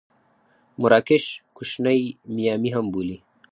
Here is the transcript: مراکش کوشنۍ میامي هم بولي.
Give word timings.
مراکش 0.81 1.25
کوشنۍ 1.55 2.01
میامي 2.35 2.69
هم 2.75 2.85
بولي. 2.93 3.17